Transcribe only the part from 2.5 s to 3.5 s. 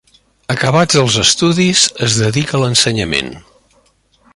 a l’ensenyament.